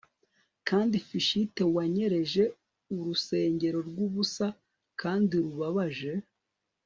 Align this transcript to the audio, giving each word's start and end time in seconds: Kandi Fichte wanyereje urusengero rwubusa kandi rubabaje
Kandi 0.67 0.95
Fichte 1.07 1.61
wanyereje 1.75 2.43
urusengero 2.97 3.79
rwubusa 3.87 4.47
kandi 5.01 5.33
rubabaje 5.43 6.11